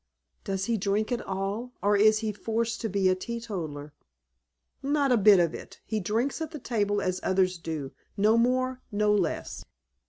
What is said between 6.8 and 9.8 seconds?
as others do; no more, no less."